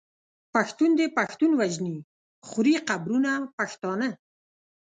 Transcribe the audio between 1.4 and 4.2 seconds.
وژني خوري قبرونه پښتانه